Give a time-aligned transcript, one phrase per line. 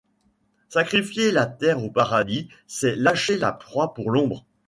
[0.67, 4.47] Sacrifier la terre au paradis, c’est lâcher la proie pour l’ombre.